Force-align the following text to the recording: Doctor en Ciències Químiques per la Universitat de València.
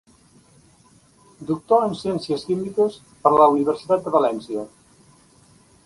Doctor 1.51 1.85
en 1.89 1.93
Ciències 2.01 2.47
Químiques 2.49 2.99
per 3.27 3.35
la 3.37 3.51
Universitat 3.57 4.05
de 4.09 4.17
València. 4.21 4.69